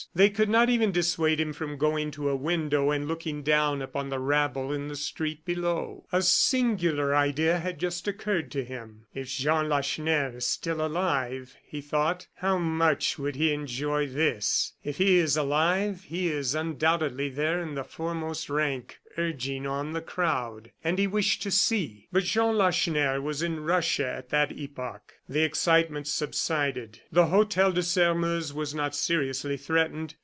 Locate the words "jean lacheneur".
9.29-10.35, 22.23-23.19